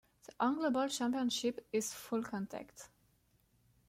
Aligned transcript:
The 0.25 0.31
Angleball 0.43 0.89
Championship 0.89 1.63
is 1.71 1.93
full 1.93 2.23
contact. 2.23 2.89